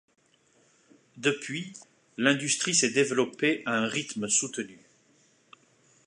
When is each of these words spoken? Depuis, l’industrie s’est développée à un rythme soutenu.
Depuis, 1.17 1.73
l’industrie 2.17 2.73
s’est 2.73 2.89
développée 2.89 3.61
à 3.67 3.75
un 3.77 3.85
rythme 3.87 4.27
soutenu. 4.27 4.79